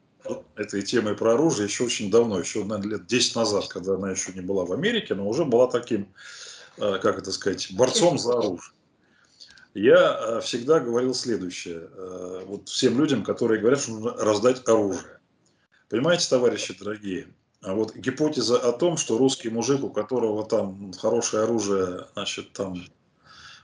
[0.56, 4.30] этой темой про оружие еще очень давно, еще, наверное, лет 10 назад, когда она еще
[4.34, 6.12] не была в Америке, но уже была таким,
[6.76, 8.74] э, как это сказать, борцом за оружие.
[9.72, 15.18] Я э, всегда говорил следующее, э, вот всем людям, которые говорят, что нужно раздать оружие.
[15.88, 17.28] Понимаете, товарищи дорогие,
[17.72, 22.84] вот гипотеза о том, что русский мужик, у которого там хорошее оружие, значит, там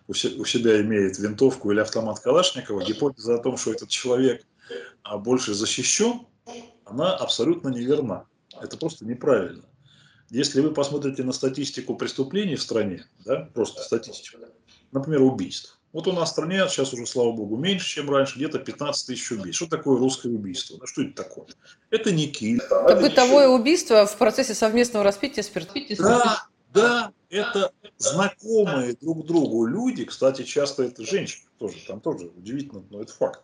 [0.08, 4.44] у себя имеет винтовку или автомат Калашникова, гипотеза о том, что этот человек
[5.02, 6.26] а, больше защищен,
[6.84, 8.26] она абсолютно неверна.
[8.60, 9.64] Это просто неправильно.
[10.30, 14.38] Если вы посмотрите на статистику преступлений в стране, да, просто статистику,
[14.92, 18.58] например, убийств, вот у нас в стране сейчас уже, слава богу, меньше, чем раньше, где-то
[18.58, 19.56] 15 тысяч убийств.
[19.56, 20.76] Что такое русское убийство?
[20.78, 21.46] Ну, что это такое?
[21.90, 22.58] Это не киль.
[22.58, 23.54] Это, это бытовое ничего.
[23.56, 25.74] убийство в процессе совместного распития спирта.
[25.98, 32.84] Да, да, это знакомые друг другу люди, кстати, часто это женщины тоже, там тоже удивительно,
[32.90, 33.40] но это факт.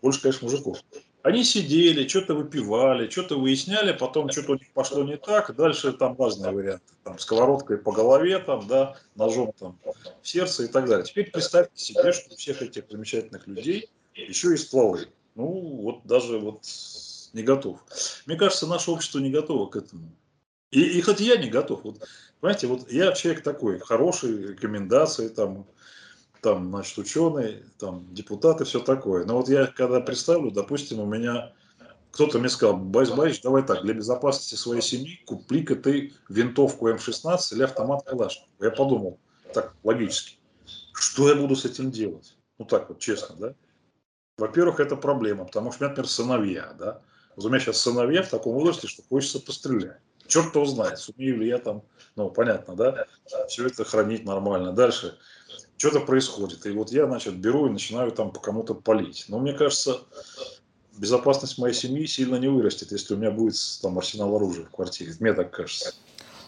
[0.00, 0.78] Больше, конечно, мужиков.
[1.26, 6.16] Они сидели, что-то выпивали, что-то выясняли, потом что-то у них пошло не так, дальше там
[6.16, 9.76] разные варианты, там сковородкой по голове, там, да, ножом там
[10.22, 11.04] в сердце и так далее.
[11.04, 15.08] Теперь представьте себе, что у всех этих замечательных людей еще и стволы.
[15.34, 15.46] Ну,
[15.82, 16.60] вот даже вот
[17.32, 17.80] не готов.
[18.26, 20.08] Мне кажется, наше общество не готово к этому.
[20.70, 21.82] И, и хоть я не готов.
[21.82, 22.08] Вот,
[22.38, 25.66] понимаете, вот я человек такой, хороший, рекомендации, там,
[26.40, 29.24] там, значит, ученый, там, депутаты, все такое.
[29.24, 31.52] Но вот я когда представлю, допустим, у меня
[32.16, 37.38] кто-то мне сказал, Борис Борисович, давай так, для безопасности своей семьи купли-ка ты винтовку М16
[37.52, 38.64] или автомат Калашникова.
[38.64, 39.18] Я подумал,
[39.52, 40.38] так, логически,
[40.94, 42.34] что я буду с этим делать?
[42.58, 43.54] Ну так вот, честно, да?
[44.38, 47.02] Во-первых, это проблема, потому что у меня, например, сыновья, да?
[47.36, 50.00] Вот у меня сейчас сыновья в таком возрасте, что хочется пострелять.
[50.26, 51.82] Черт его знает, сумею ли я там,
[52.16, 53.06] ну, понятно, да,
[53.46, 54.72] все это хранить нормально.
[54.72, 55.18] Дальше,
[55.76, 56.66] что-то происходит.
[56.66, 59.26] И вот я, значит, беру и начинаю там по кому-то палить.
[59.28, 60.00] Но мне кажется,
[60.96, 65.12] безопасность моей семьи сильно не вырастет, если у меня будет там арсенал оружия в квартире.
[65.20, 65.94] Мне так кажется.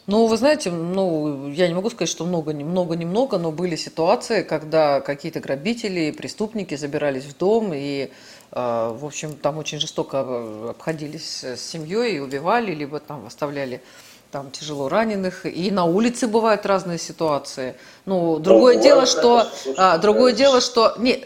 [0.07, 4.43] Ну, вы знаете, ну, я не могу сказать, что много, много, немного, но были ситуации,
[4.43, 8.11] когда какие-то грабители, преступники забирались в дом и, э,
[8.53, 13.83] в общем, там очень жестоко обходились с семьей и убивали, либо там оставляли
[14.31, 17.77] там тяжело раненых, и на улице бывают разные ситуации.
[18.05, 21.25] Ну, другое ну, дело, что, а, другое дело, что, не.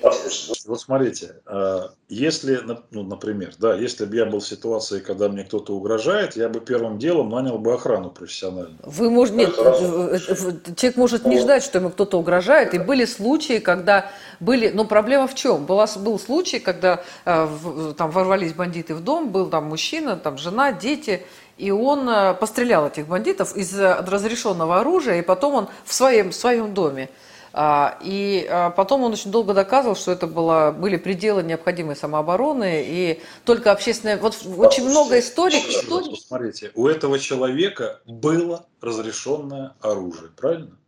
[0.67, 2.61] Вот смотрите, а, если,
[2.91, 6.61] ну, например, да, если бы я был в ситуации, когда мне кто-то угрожает, я бы
[6.61, 8.79] первым делом нанял бы охрану профессиональную.
[8.85, 14.11] Вы можете, нет, человек может не ждать, что ему кто-то угрожает, и были случаи, когда
[14.39, 15.67] были, но проблема в чем?
[15.67, 20.73] Была, был случай, когда э, там ворвались бандиты в дом, был там мужчина, там жена,
[20.73, 21.23] дети,
[21.59, 26.35] и он э, пострелял этих бандитов из разрешенного оружия, и потом он в своем, в
[26.35, 27.09] своем доме.
[27.55, 32.83] А, и а, потом он очень долго доказывал, что это было, были пределы необходимой самообороны,
[32.87, 34.17] и только общественное...
[34.17, 35.61] Вот очень много историй...
[35.61, 36.03] Что...
[36.17, 40.79] Смотрите, у этого человека было разрешенное оружие, правильно?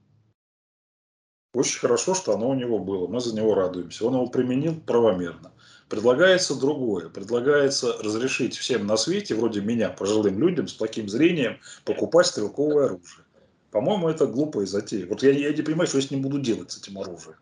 [1.53, 4.07] Очень хорошо, что оно у него было, мы за него радуемся.
[4.07, 5.53] Он его применил правомерно.
[5.89, 7.09] Предлагается другое.
[7.09, 13.25] Предлагается разрешить всем на свете, вроде меня, пожилым людям с плохим зрением, покупать стрелковое оружие.
[13.71, 15.07] По-моему, это глупая затея.
[15.07, 17.37] Вот я, я не понимаю, что я с ним буду делать, с этим оружием.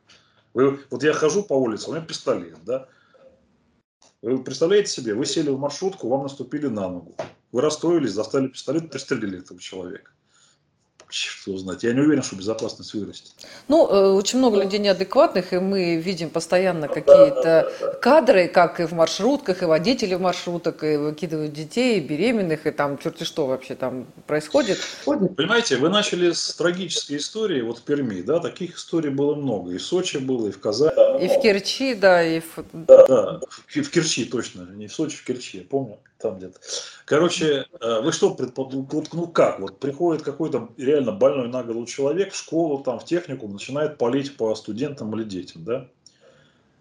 [0.55, 2.89] Вы, вот я хожу по улице, у меня пистолет, да?
[4.23, 7.15] Вы представляете себе, вы сели в маршрутку, вам наступили на ногу.
[7.53, 10.13] Вы расстроились, достали пистолет, пристрелили этого человека
[11.45, 11.83] черт знать.
[11.83, 13.33] Я не уверен, что безопасность вырастет.
[13.69, 18.93] Ну, э, очень много людей неадекватных, и мы видим постоянно какие-то кадры, как и в
[18.93, 23.75] маршрутках, и водители в маршруток, и выкидывают детей, и беременных, и там черти что вообще
[23.75, 24.79] там происходит.
[25.05, 29.73] Понимаете, вы начали с трагической истории, вот в Перми, да, таких историй было много.
[29.73, 31.25] И в Сочи было, и в Казани.
[31.25, 32.65] И в Керчи, да, и в...
[32.73, 33.41] Да, да
[33.83, 36.61] в Керчи точно, не в Сочи, в Керчи, я помню там где-то.
[37.05, 38.37] Короче, э, вы что,
[39.13, 43.53] ну как, вот приходит какой-то реально больной на голову человек в школу, там, в техникум,
[43.53, 45.88] начинает палить по студентам или детям, да?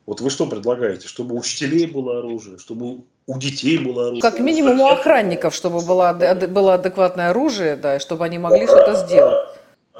[0.05, 1.07] Вот вы что предлагаете?
[1.07, 4.21] Чтобы у учителей было оружие, чтобы у детей было оружие?
[4.21, 6.13] Как минимум у охранников, чтобы было,
[6.47, 9.47] было адекватное оружие, да, и чтобы они могли что-то сделать.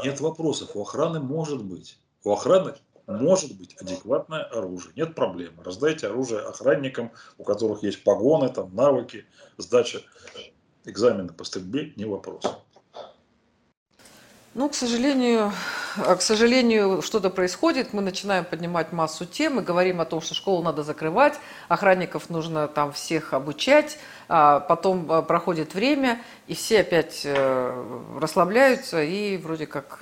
[0.04, 2.00] Нет вопросов, у охраны может быть.
[2.24, 2.74] У охраны
[3.08, 4.94] может быть адекватное оружие.
[4.96, 5.64] Нет проблемы.
[5.64, 9.26] Раздайте оружие охранникам, у которых есть погоны, там, навыки,
[9.58, 10.02] сдача
[10.86, 12.44] экзамена по стрельбе, не вопрос.
[14.54, 15.54] Ну, к сожалению,
[15.96, 17.94] а, к сожалению, что-то происходит.
[17.94, 22.68] Мы начинаем поднимать массу тем и говорим о том, что школу надо закрывать, охранников нужно
[22.68, 23.98] там всех обучать.
[24.28, 30.00] А потом а, проходит время, и все опять э, расслабляются и вроде как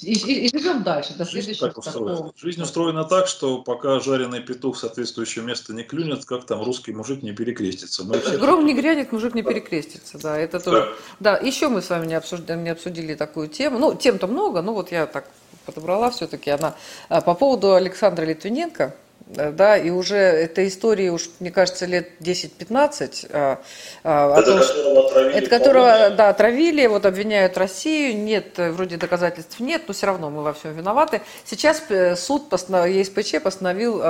[0.00, 2.32] и, и, и живем дальше, до следующего Жизнь, такого.
[2.36, 7.22] Жизнь устроена так, что пока жареный петух соответствующее место не клюнет, как там русский мужик
[7.22, 8.04] не перекрестится.
[8.04, 8.36] Мы все...
[8.36, 10.94] Гром не грянет, мужик не перекрестится, да, это тоже.
[11.18, 13.78] Да, еще мы с вами не обсуждали, не обсудили такую тему.
[13.78, 15.30] Ну, тем-то много, но вот я так
[15.64, 16.74] подобрала все-таки она.
[17.08, 18.94] А, по поводу Александра Литвиненко,
[19.26, 23.28] да, и уже этой истории уж, мне кажется, лет 10-15.
[23.32, 23.60] А,
[24.04, 28.96] а, это, том, которого отравили, это которого, да, отравили, вот обвиняют Россию, нет, э, вроде
[28.96, 31.22] доказательств нет, но все равно мы во всем виноваты.
[31.44, 34.02] Сейчас э, суд, постанов, ЕСПЧ постановил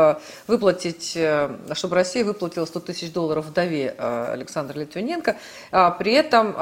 [0.47, 1.17] выплатить,
[1.73, 5.37] чтобы Россия выплатила 100 тысяч долларов вдове Александра Литвиненко,
[5.71, 6.55] а при этом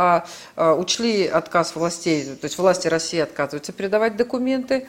[0.57, 4.87] учли отказ властей, то есть власти России отказываются передавать документы,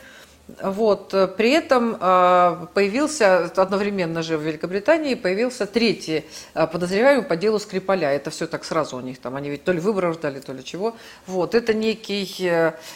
[0.48, 1.14] вот.
[1.14, 7.58] Э, при этом э, появился одновременно же в Великобритании появился третий э, подозреваемый по делу
[7.58, 8.12] Скрипаля.
[8.12, 10.64] Это все так сразу у них там, они ведь то ли выборов ждали, то ли
[10.64, 10.96] чего.
[11.26, 11.56] Вот.
[11.56, 12.26] Это некий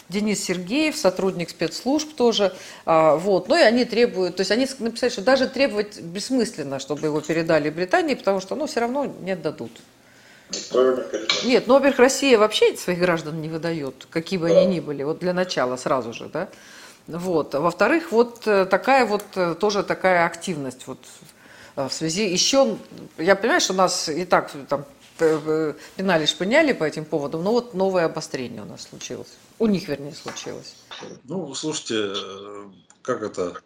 [0.09, 2.53] Денис Сергеев, сотрудник спецслужб тоже.
[2.85, 3.47] Вот.
[3.47, 7.69] Ну и они требуют, то есть они написали, что даже требовать бессмысленно, чтобы его передали
[7.69, 9.71] Британии, потому что ну, все равно не отдадут.
[11.45, 14.59] Нет, ну, во-первых, Россия вообще своих граждан не выдает, какие бы да.
[14.59, 16.49] они ни были, вот для начала сразу же, да.
[17.07, 17.55] Вот.
[17.55, 20.99] Во-вторых, вот э, такая вот э, тоже такая активность вот
[21.75, 22.29] э, в связи.
[22.29, 22.77] Еще,
[23.17, 24.85] я понимаю, что нас и так там
[25.17, 29.38] пинали, шпыняли по этим поводам, но вот новое обострение у нас случилось.
[29.57, 30.75] У них, вернее, случилось.
[31.25, 32.13] Ну, слушайте,
[33.01, 33.59] как это?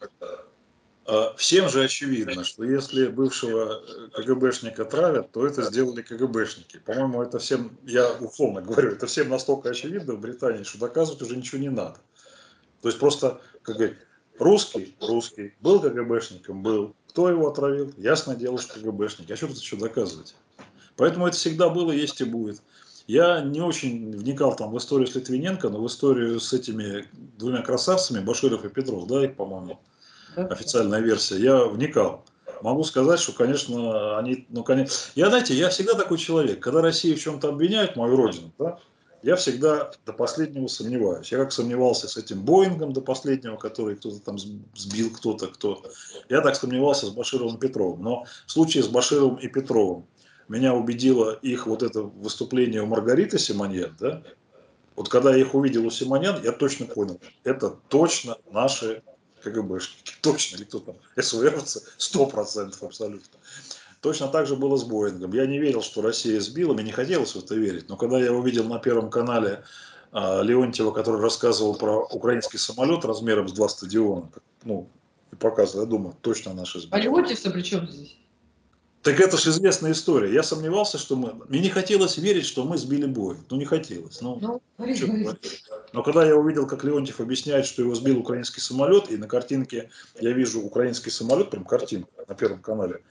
[1.37, 3.83] Всем же очевидно, что если бывшего
[4.15, 6.79] КГБшника травят, то это сделали КГБшники.
[6.79, 11.35] По-моему, это всем, я условно говорю, это всем настолько очевидно в Британии, что доказывать уже
[11.35, 11.97] ничего не надо.
[12.83, 13.97] То есть просто, как говорить,
[14.37, 16.93] русский, русский, был КГБшником, был.
[17.07, 17.93] Кто его отравил?
[17.95, 19.31] Ясное дело, что КГБшник.
[19.31, 20.35] А что тут еще доказывать?
[20.97, 22.61] Поэтому это всегда было, есть и будет.
[23.07, 27.61] Я не очень вникал там в историю с Литвиненко, но в историю с этими двумя
[27.61, 29.79] красавцами, Баширов и Петров, да, их, по-моему,
[30.35, 32.25] официальная версия, я вникал.
[32.61, 37.15] Могу сказать, что, конечно, они, ну, конечно, я, знаете, я всегда такой человек, когда Россию
[37.15, 38.79] в чем-то обвиняют, мою родину, да,
[39.23, 41.31] я всегда до последнего сомневаюсь.
[41.31, 45.81] Я как сомневался с этим Боингом до последнего, который кто-то там сбил, кто-то, кто.
[46.29, 48.03] Я так сомневался с Башировым и Петровым.
[48.03, 50.05] Но в случае с Башировым и Петровым
[50.49, 54.21] меня убедило их вот это выступление у Маргариты Симоньет, да,
[54.95, 59.03] Вот когда я их увидел у Симонян, я точно понял, это точно наши
[59.41, 63.39] КГБшники, точно, или кто там, СВРовцы, сто процентов абсолютно.
[64.03, 65.31] Точно так же было с Боингом.
[65.31, 67.87] Я не верил, что Россия сбила, мне не хотелось в это верить.
[67.87, 69.63] Но когда я увидел на Первом канале
[70.11, 74.29] а, Леонтьева, который рассказывал про украинский самолет размером с два стадиона,
[74.65, 74.89] ну,
[75.31, 76.91] и показывал, я думаю, точно наши сбили.
[76.91, 78.17] А Леонтьев-то при чем здесь?
[79.03, 80.33] Так это же известная история.
[80.33, 81.35] Я сомневался, что мы...
[81.47, 83.37] Мне не хотелось верить, что мы сбили бой.
[83.49, 84.19] Ну, не хотелось.
[84.19, 84.97] Ну, ну говори,
[85.93, 89.89] Но когда я увидел, как Леонтьев объясняет, что его сбил украинский самолет, и на картинке
[90.19, 93.01] я вижу украинский самолет, прям картинку на Первом канале,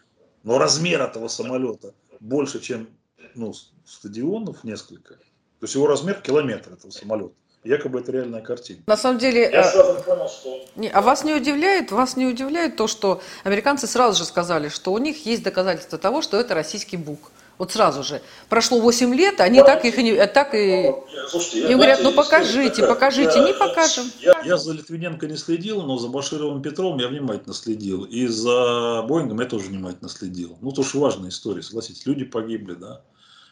[0.45, 2.89] но размер этого самолета больше, чем
[3.35, 3.53] ну,
[3.85, 5.15] стадионов несколько.
[5.15, 7.35] То есть его размер километр этого самолета.
[7.65, 8.83] Якобы это реальная картина.
[8.87, 10.65] На самом деле, я э, понял, что...
[10.75, 14.93] не, а вас не удивляет, вас не удивляет то, что американцы сразу же сказали, что
[14.93, 17.31] у них есть доказательства того, что это российский БУК.
[17.59, 18.23] Вот сразу же.
[18.49, 20.89] Прошло 8 лет, они да, так их и не, так и.
[20.89, 24.05] Ну, слушайте, им говорят, ну покажите, такая, покажите, я, не покажем.
[24.21, 28.05] Я, я за Литвиненко не следил, но за Башировым Петром я внимательно следил.
[28.05, 30.59] И за Боингом я тоже внимательно следил.
[30.61, 33.03] Ну, то, что важная история, согласитесь, люди погибли, да.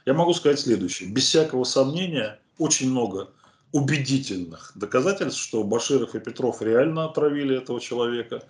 [0.06, 1.08] Я могу сказать следующее.
[1.10, 3.28] Без всякого сомнения, очень много
[3.72, 8.42] убедительных доказательств, что Баширов и Петров реально отравили этого человека.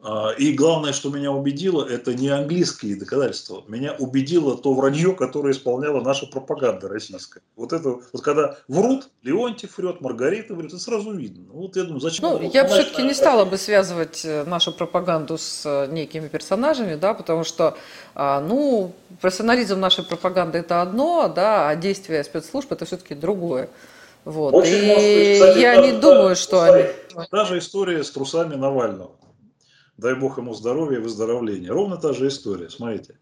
[0.00, 3.64] А, и главное, что меня убедило, это не английские доказательства.
[3.66, 7.42] Меня убедило то вранье, которое исполняла наша пропаганда российская.
[7.56, 11.46] Вот это, вот когда врут, Леонтьев врет, Маргарита врет, это сразу видно.
[11.52, 12.28] Вот я думаю, зачем?
[12.28, 17.12] Ну, я все-таки не стала бы связывать э, нашу пропаганду с э, некими персонажами, да,
[17.12, 17.76] потому что,
[18.14, 23.68] а, ну, профессионализм нашей пропаганды это одно, да, а действия спецслужб это все-таки другое.
[24.24, 24.54] Вот.
[24.54, 26.84] Очень и быть, кстати, я да, не да, думаю, что они...
[27.30, 29.10] Та же история с трусами Навального.
[29.98, 31.70] Дай бог ему здоровья и выздоровления.
[31.70, 33.18] Ровно та же история, смотрите.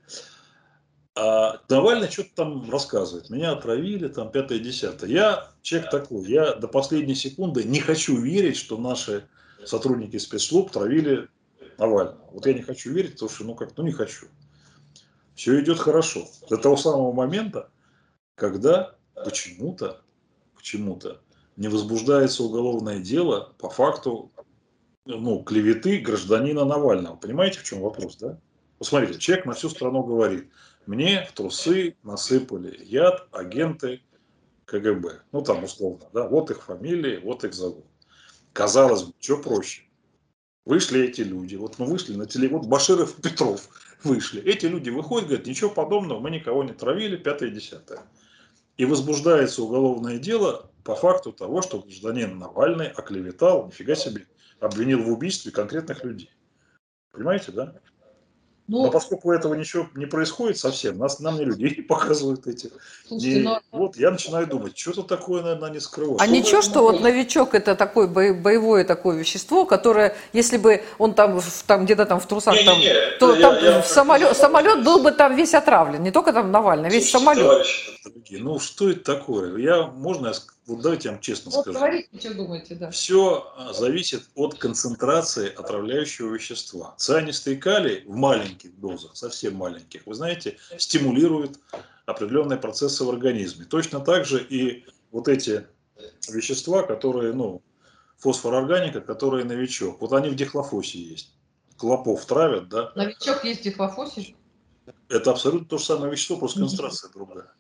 [1.15, 3.31] А Навальный что-то там рассказывает.
[3.31, 5.11] Меня отравили, там, пятое, десятое.
[5.11, 9.27] Я человек такой, я до последней секунды не хочу верить, что наши
[9.65, 11.29] сотрудники спецслужб травили
[11.79, 12.31] Навального.
[12.31, 14.27] Вот я не хочу верить, потому что, ну как, ну не хочу.
[15.35, 16.27] Все идет хорошо.
[16.49, 17.71] До того самого момента,
[18.35, 20.03] когда почему-то
[20.67, 21.21] чему-то,
[21.57, 24.33] не возбуждается уголовное дело по факту
[25.07, 27.17] ну, клеветы гражданина Навального.
[27.17, 28.39] Понимаете, в чем вопрос, да?
[28.79, 30.49] Посмотрите, человек на всю страну говорит,
[30.87, 34.03] мне в трусы насыпали яд агенты
[34.67, 35.23] КГБ.
[35.33, 37.87] Ну, там условно, да, вот их фамилии, вот их зовут.
[38.53, 39.83] Казалось бы, что проще?
[40.65, 43.69] Вышли эти люди, вот мы вышли на теле, вот Баширов и Петров
[44.03, 44.43] вышли.
[44.43, 48.01] Эти люди выходят, говорят, ничего подобного, мы никого не травили, пятое, десятое.
[48.77, 54.27] И возбуждается уголовное дело по факту того, что гражданин Навальный оклеветал, нифига себе,
[54.61, 56.31] обвинил в убийстве конкретных людей.
[57.13, 57.75] Понимаете, да?
[58.69, 62.73] Ну, но поскольку этого ничего не происходит совсем, нас, нам не людей показывают эти.
[63.07, 63.61] Слушайте, и но...
[63.71, 66.21] Вот я начинаю думать, что-то такое, наверное, они скрывают.
[66.21, 71.15] А что ничего, что вот новичок это такое боевое такое вещество, которое, если бы он
[71.15, 74.85] там, там где-то там в трусах, не, там, не, не, то там я самолет, самолет
[74.85, 77.47] был бы там весь отравлен, не только там Навальный, весь Слушайте, самолет.
[78.03, 79.57] Товарищи, ну что это такое?
[79.59, 80.35] Я, можно я
[80.67, 81.79] вот давайте я вам честно вот скажу.
[81.79, 82.91] Говорите, что думаете, да.
[82.91, 86.95] Все а, зависит от концентрации отравляющего вещества.
[86.99, 91.61] Цианистый калий в маленьких дозах, совсем маленьких, вы знаете, стимулирует
[92.05, 93.65] определенные процессы в организме.
[93.65, 95.67] Точно так же и вот эти
[96.29, 97.63] вещества, которые, ну,
[98.19, 100.01] фосфорорганика, которые новичок.
[100.01, 101.33] Вот они в дихлофосе есть.
[101.77, 102.93] Клопов травят, да?
[102.97, 104.35] Новичок есть в дихлофосе?
[105.09, 107.53] Это абсолютно то же самое вещество, просто концентрация другая.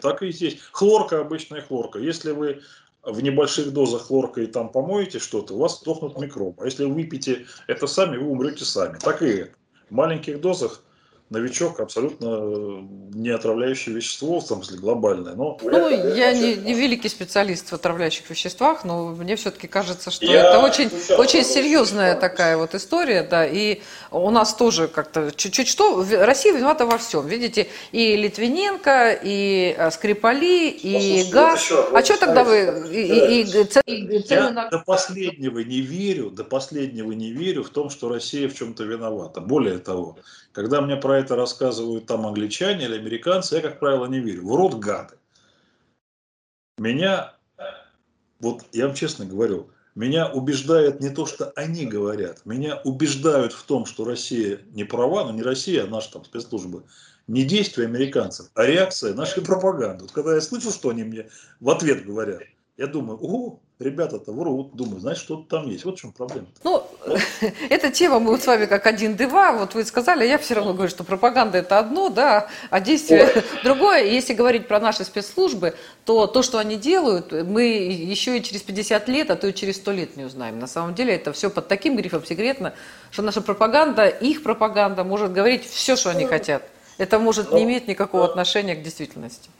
[0.00, 0.58] Так и здесь.
[0.72, 1.98] Хлорка, обычная хлорка.
[1.98, 2.62] Если вы
[3.02, 6.62] в небольших дозах хлоркой там помоете что-то, у вас сдохнут микробы.
[6.62, 8.98] А если вы выпьете это сами, вы умрете сами.
[8.98, 9.54] Так и это.
[9.90, 10.83] В маленьких дозах
[11.30, 12.82] новичок абсолютно э,
[13.14, 15.34] не отравляющее вещество, в смысле глобальное.
[15.34, 15.58] Но...
[15.62, 20.48] Ну, я не, не великий специалист в отравляющих веществах, но мне все-таки кажется, что я
[20.48, 26.04] это очень, очень серьезная такая вот история, да, и у нас тоже как-то чуть-чуть что,
[26.12, 31.72] Россия виновата во всем, видите, и Литвиненко, и э, Скрипали, и газ.
[31.92, 32.90] а что тогда вы...
[32.92, 33.42] И, и,
[33.86, 34.68] и, и я на...
[34.68, 39.40] до последнего не верю, до последнего не верю в том, что Россия в чем-то виновата.
[39.40, 40.18] Более того,
[40.54, 44.46] когда мне про это рассказывают там англичане или американцы, я, как правило, не верю.
[44.46, 45.16] В рот гады.
[46.78, 47.34] Меня,
[48.38, 53.64] вот я вам честно говорю, меня убеждает не то, что они говорят, меня убеждают в
[53.64, 56.84] том, что Россия не права, но не Россия, а наши там спецслужбы,
[57.26, 60.04] не действия американцев, а реакция нашей пропаганды.
[60.04, 61.28] Вот когда я слышу, что они мне
[61.58, 62.42] в ответ говорят,
[62.76, 65.84] я думаю, о, ребята-то врут, думают, знаешь, что-то там есть.
[65.84, 66.46] Вот в чем проблема.
[66.62, 66.86] Ну,
[67.68, 70.90] эта тема, мы вот с вами как один-два, вот вы сказали, я все равно говорю,
[70.90, 73.28] что пропаганда это одно, да, а действие
[73.64, 74.04] другое.
[74.04, 79.08] Если говорить про наши спецслужбы, то то, что они делают, мы еще и через 50
[79.08, 80.58] лет, а то и через 100 лет не узнаем.
[80.58, 82.74] На самом деле это все под таким грифом секретно,
[83.10, 86.62] что наша пропаганда, их пропаганда может говорить все, что они хотят.
[86.96, 89.50] Это может не иметь никакого отношения к действительности.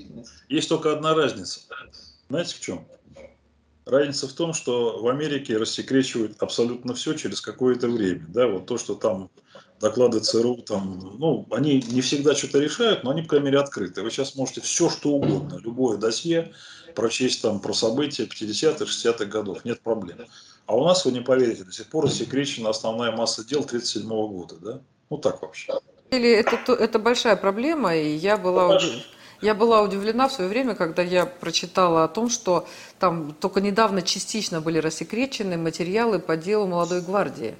[0.48, 1.60] Есть только одна разница.
[2.28, 2.84] Знаете в чем?
[3.86, 8.24] Разница в том, что в Америке рассекречивают абсолютно все через какое-то время.
[8.28, 9.30] Да, вот то, что там
[9.78, 14.02] доклады ЦРУ, там, ну, они не всегда что-то решают, но они, по крайней мере, открыты.
[14.02, 16.52] Вы сейчас можете все, что угодно, любое досье
[16.94, 20.18] прочесть там про события 50-х, 60-х годов, нет проблем.
[20.66, 24.54] А у нас, вы не поверите, до сих пор рассекречена основная масса дел 1937 года,
[24.56, 24.80] да?
[25.10, 25.74] Ну так вообще.
[26.10, 28.80] Это, это большая проблема, и я была...
[29.40, 32.66] Я была удивлена в свое время, когда я прочитала о том, что
[32.98, 37.54] там только недавно частично были рассекречены материалы по делу молодой гвардии.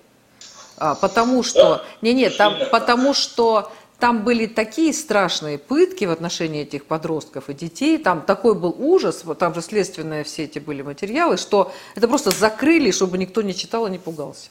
[0.77, 6.63] А, потому что, не, не, там, потому что там были такие страшные пытки в отношении
[6.63, 11.37] этих подростков и детей, там такой был ужас, там же следственные все эти были материалы,
[11.37, 14.51] что это просто закрыли, чтобы никто не читал и не пугался.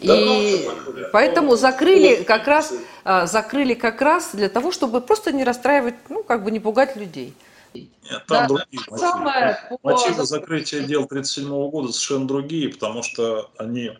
[0.00, 0.68] И
[1.12, 2.72] поэтому закрыли как раз,
[3.04, 6.96] а, закрыли как раз для того, чтобы просто не расстраивать, ну, как бы не пугать
[6.96, 7.34] людей.
[7.74, 8.98] Нет, там да, другие мотивы.
[8.98, 13.92] Самое мотивы закрытия дел 1937 года совершенно другие, потому что они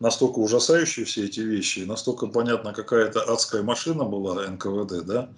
[0.00, 5.30] настолько ужасающие все эти вещи, настолько понятно, какая-то адская машина была НКВД, да,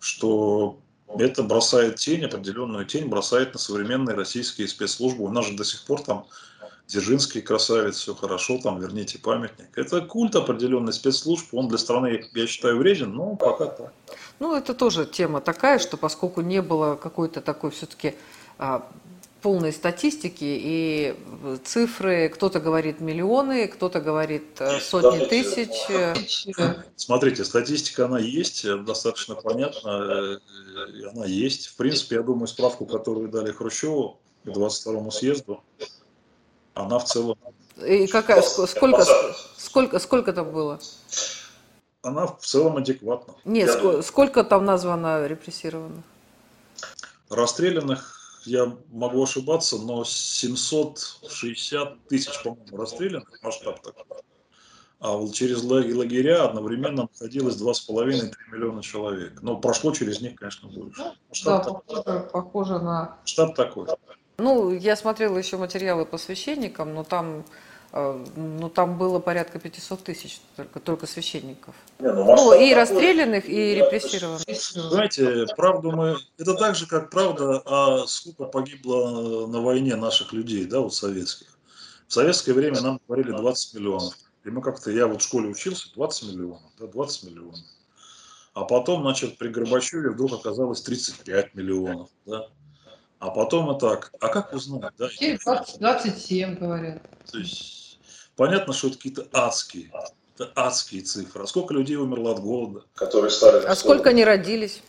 [0.00, 0.80] что
[1.18, 5.24] это бросает тень, определенную тень бросает на современные российские спецслужбы.
[5.24, 6.26] У нас же до сих пор там
[6.86, 9.76] Дзержинский красавец, все хорошо, там верните памятник.
[9.76, 13.92] Это культ определенный спецслужб, он для страны, я считаю, вреден, но пока так.
[14.38, 18.14] Ну, это тоже тема такая, что поскольку не было какой-то такой все-таки
[18.58, 18.88] а,
[19.46, 21.16] полной статистики и
[21.64, 25.70] цифры, кто-то говорит миллионы, кто-то говорит э, сотни тысяч.
[26.96, 31.68] Смотрите, статистика, она есть, достаточно понятна, э, она есть.
[31.68, 35.62] В принципе, я думаю, справку, которую дали Хрущеву к 22 съезду,
[36.76, 37.38] она в целом...
[37.84, 39.04] И какая, сколько,
[39.56, 40.78] сколько, сколько там было?
[42.02, 43.34] Она в целом адекватна.
[43.44, 46.04] Нет, сколько, сколько там названо репрессированных?
[47.28, 54.18] Расстрелянных, я могу ошибаться, но 760 тысяч, по-моему, расстрелянных, масштаб такой.
[55.00, 59.42] А вот через лагеря одновременно находилось 2,5-3 миллиона человек.
[59.42, 61.12] Но прошло через них, конечно, больше.
[61.32, 63.18] Штаб да, похоже, похоже на...
[63.24, 63.88] Штаб такой.
[64.38, 67.44] Ну, я смотрела еще материалы по священникам, но там,
[67.92, 71.74] э, ну, там было порядка 500 тысяч только, только священников.
[71.98, 74.42] Не, ну, ну и расстрелянных, и репрессированных.
[74.72, 76.16] Знаете, правду мы...
[76.38, 81.48] Это так же, как правда, а сколько погибло на войне наших людей, да, вот советских.
[82.06, 84.14] В советское время нам говорили 20 миллионов.
[84.44, 87.58] И мы как-то, я вот в школе учился, 20 миллионов, да, 20 миллионов.
[88.52, 92.48] А потом, значит, при Горбачеве вдруг оказалось 35 миллионов, да.
[93.18, 94.12] А потом и так.
[94.20, 94.92] А как узнать?
[94.98, 95.08] Да?
[95.78, 97.02] 27, говорят.
[97.30, 97.98] То есть
[98.36, 99.90] понятно, что это какие-то адские,
[100.34, 101.42] это адские цифры.
[101.42, 102.84] А сколько людей умерло от голода?
[102.94, 104.82] Которые стали а сколько они родились?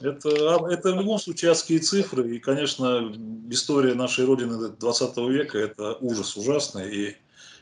[0.00, 2.36] Это, а, это в любом случае адские цифры.
[2.36, 3.12] И, конечно,
[3.50, 6.94] история нашей Родины 20 века– это ужас ужасный.
[6.94, 7.16] И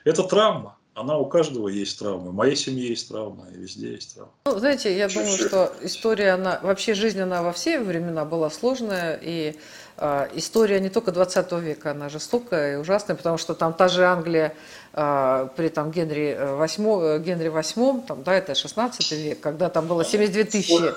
[0.05, 2.31] это травма она у каждого есть травма.
[2.31, 4.33] В моей семье есть травма, и везде есть травма.
[4.47, 9.19] Ну, знаете, я думаю, что история, она вообще жизнь, она во все времена была сложная,
[9.23, 9.57] и
[9.97, 14.05] э, история не только 20 века, она жестокая и ужасная, потому что там та же
[14.05, 14.55] Англия
[14.93, 20.05] э, при там Генри VIII, Генри VIII, там, да, это 16 век, когда там было
[20.05, 20.95] 72 тысячи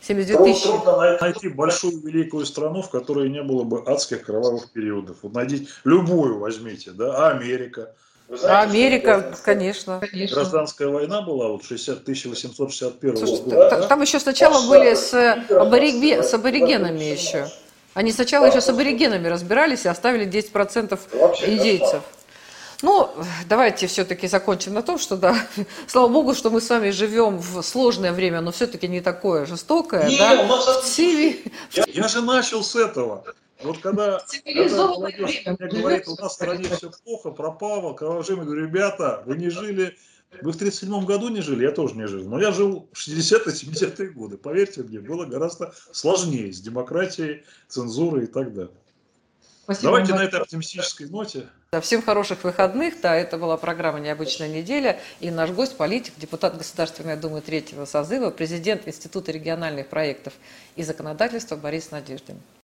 [0.00, 0.68] 72 тысячи.
[0.68, 5.16] Трудно найти большую великую страну, в которой не было бы адских кровавых периодов.
[5.22, 7.94] Вот найдите любую возьмте, да, Америка,
[8.28, 10.00] знаете, Америка, конечно.
[10.12, 13.70] Гражданская война была вот 60, 1861 Слушайте, года.
[13.70, 13.82] Да?
[13.88, 15.14] Там еще сначала были с,
[15.50, 17.48] абориген, с аборигенами еще.
[17.94, 20.98] Они сначала еще с аборигенами разбирались и оставили 10%
[21.46, 22.02] индейцев.
[22.80, 23.10] Ну,
[23.48, 25.34] давайте все-таки закончим на том, что да,
[25.88, 30.08] слава богу, что мы с вами живем в сложное время, но все-таки не такое жестокое.
[30.08, 30.42] Не, да?
[30.42, 33.24] у нас в я, я же начал с этого.
[33.62, 38.44] Вот когда, когда молодежь мне говорит, у нас в стране все плохо, пропало, кровожим, я
[38.44, 39.96] говорю, ребята, вы не жили,
[40.42, 43.52] вы в 37 году не жили, я тоже не жил, но я жил в 60-е,
[43.52, 44.36] 70-е годы.
[44.36, 48.74] Поверьте мне, было гораздо сложнее с демократией, цензурой и так далее.
[49.64, 51.46] Спасибо Давайте на этой оптимистической ноте.
[51.72, 53.02] Да, всем хороших выходных.
[53.02, 54.98] Да, это была программа «Необычная неделя».
[55.20, 60.32] И наш гость, политик, депутат Государственной Думы третьего созыва, президент Института региональных проектов
[60.76, 62.40] и законодательства Борис Надеждин.